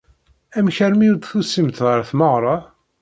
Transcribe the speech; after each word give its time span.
Amek 0.57 0.77
armi 0.85 1.07
ur 1.13 1.17
d-tusimt 1.17 1.77
ɣer 1.87 1.99
tmeɣra? 2.09 2.55